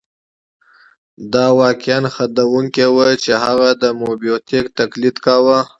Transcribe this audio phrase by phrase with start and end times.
[1.33, 5.59] دا واقعاً خندوونکې وه چې هغه د موبوتیک تقلید کاوه.